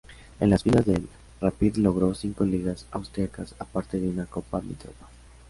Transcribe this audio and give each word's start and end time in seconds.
En 0.39 0.49
las 0.49 0.63
filas 0.63 0.87
del 0.87 1.07
Rapid 1.41 1.75
logró 1.77 2.15
cinco 2.15 2.43
Ligas 2.43 2.87
austriacas, 2.89 3.53
aparte 3.59 3.99
de 3.99 4.09
una 4.09 4.25
Copa 4.25 4.59
Mitropa. 4.59 5.07